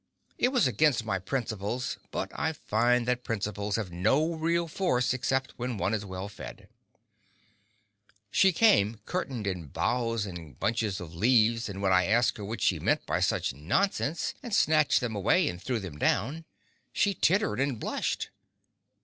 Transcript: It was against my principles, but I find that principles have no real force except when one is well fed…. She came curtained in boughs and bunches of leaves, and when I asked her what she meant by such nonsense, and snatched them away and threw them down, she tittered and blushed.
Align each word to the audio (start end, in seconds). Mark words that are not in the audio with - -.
It 0.39 0.47
was 0.47 0.65
against 0.65 1.05
my 1.05 1.19
principles, 1.19 1.99
but 2.09 2.31
I 2.33 2.53
find 2.53 3.07
that 3.07 3.23
principles 3.23 3.75
have 3.75 3.91
no 3.91 4.33
real 4.33 4.67
force 4.67 5.13
except 5.13 5.51
when 5.57 5.77
one 5.77 5.93
is 5.93 6.03
well 6.03 6.27
fed…. 6.27 6.67
She 8.31 8.51
came 8.51 8.97
curtained 9.05 9.45
in 9.45 9.67
boughs 9.67 10.25
and 10.25 10.59
bunches 10.59 10.99
of 10.99 11.13
leaves, 11.13 11.69
and 11.69 11.83
when 11.83 11.93
I 11.93 12.05
asked 12.05 12.37
her 12.39 12.43
what 12.43 12.61
she 12.61 12.79
meant 12.79 13.05
by 13.05 13.19
such 13.19 13.53
nonsense, 13.53 14.33
and 14.41 14.55
snatched 14.55 15.01
them 15.01 15.15
away 15.15 15.47
and 15.47 15.61
threw 15.61 15.77
them 15.79 15.99
down, 15.99 16.45
she 16.91 17.13
tittered 17.13 17.59
and 17.59 17.79
blushed. 17.79 18.31